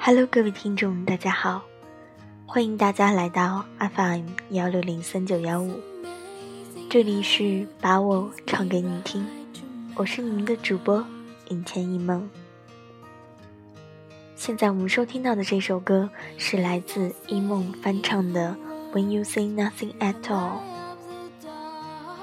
[0.00, 1.62] Hello，各位听众，大家好，
[2.46, 5.78] 欢迎大家来到 FM 幺六零三九幺五，
[6.88, 9.26] 这里是把我唱给你听，
[9.96, 11.04] 我是你们的主播
[11.48, 12.30] 影前一梦。
[14.36, 16.08] 现在我们收听到的这首歌
[16.38, 18.56] 是来自一梦翻唱的
[18.96, 20.52] 《When You Say Nothing at All》。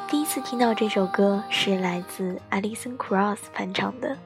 [0.10, 4.18] 第一次听到这首歌是来自 Alison Cross 翻唱的。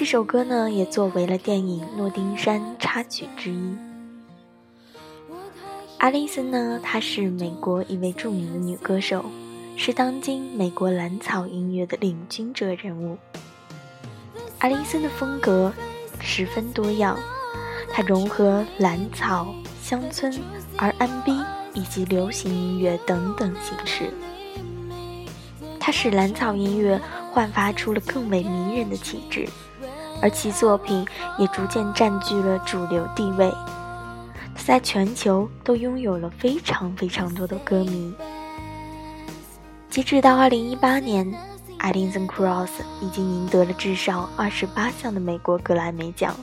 [0.00, 3.76] 这首歌呢，也作为了电影《诺丁山》插曲之一。
[5.98, 9.22] 阿丽森呢，她是美国一位著名的女歌手，
[9.76, 13.18] 是当今美国蓝草音乐的领军者人物。
[14.60, 15.70] 阿丽森的风格
[16.18, 17.18] 十分多样，
[17.92, 20.32] 她融合蓝草、乡村、
[20.78, 24.10] R&B 以及流行音乐等等形式，
[25.78, 26.98] 她使蓝草音乐
[27.30, 29.46] 焕发出了更为迷人的气质。
[30.22, 31.06] 而其作品
[31.38, 33.50] 也逐渐占据了主流地位，
[34.54, 38.12] 他在全球都拥有了非常非常多的歌迷。
[39.88, 41.26] 截止到二零一八年，
[41.78, 46.36] 艾琳森·克劳斯已经赢得了至少二十八项的美国格莱美奖，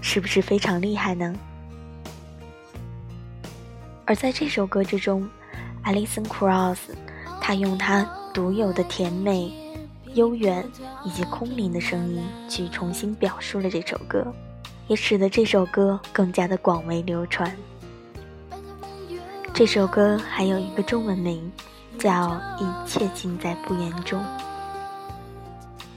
[0.00, 1.34] 是不是非常厉害呢？
[4.04, 5.28] 而在这首歌之中，
[5.82, 6.94] 艾琳森·克劳斯，
[7.40, 9.65] 他用他独有的甜美。
[10.16, 10.66] 悠远
[11.04, 14.26] 以及空灵的声音去重新表述了这首歌，
[14.88, 17.54] 也使得这首歌更加的广为流传。
[19.52, 21.52] 这首歌还有一个中文名，
[21.98, 22.10] 叫
[22.58, 24.20] 《一切尽在不言中》。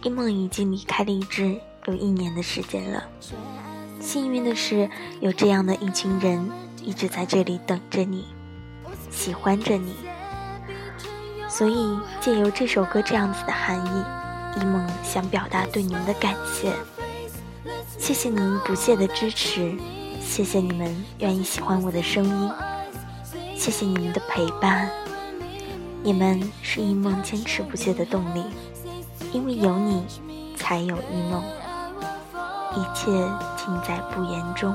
[0.03, 3.03] 一梦已经离开励志有一年的时间了，
[3.99, 4.89] 幸运的是
[5.21, 6.49] 有这样的一群人
[6.83, 8.25] 一直在这里等着你，
[9.09, 9.93] 喜欢着你。
[11.59, 13.89] 所以，借由这首歌这样子的含义，
[14.55, 16.71] 一梦想表达对你们的感谢。
[17.97, 19.75] 谢谢你们不懈的支持，
[20.21, 22.51] 谢谢你们愿意喜欢我的声音，
[23.57, 24.89] 谢谢你们的陪伴。
[26.01, 28.45] 你们是一梦坚持不懈的动力，
[29.33, 30.05] 因为有你，
[30.55, 31.43] 才有一梦。
[32.73, 33.11] 一切
[33.57, 34.73] 尽在不言中。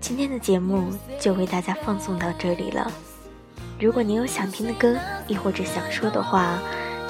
[0.00, 2.88] 今天的节目就为大家放送到这里了。
[3.78, 4.96] 如果你有想听的歌，
[5.28, 6.58] 亦或者想说的话，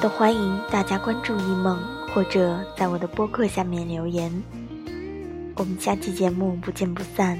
[0.00, 1.78] 都欢迎大家关注一梦，
[2.12, 4.32] 或者在我的播客下面留言。
[5.54, 7.38] 我们下期节目不见不散，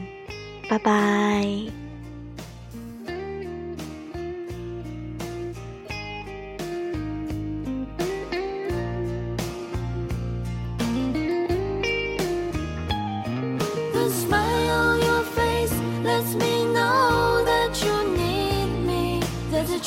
[0.71, 1.86] 拜拜。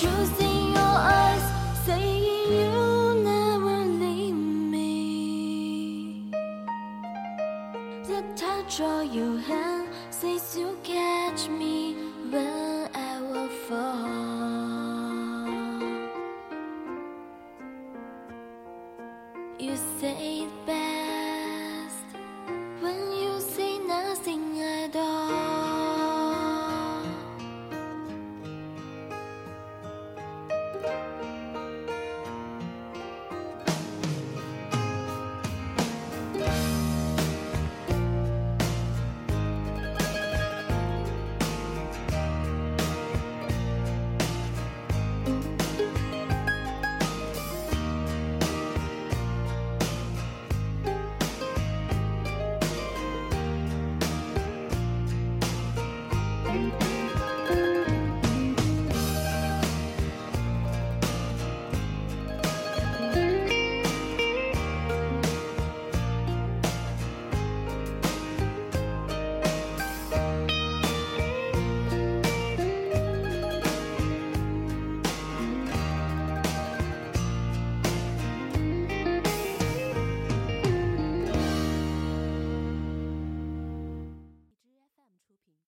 [0.02, 0.12] Your
[0.80, 1.44] eyes,
[1.86, 2.24] saying
[2.54, 6.32] you never leave me.
[8.08, 11.96] The touch of your hand says you catch me
[12.32, 14.08] when I fall.
[19.60, 21.09] You say it back.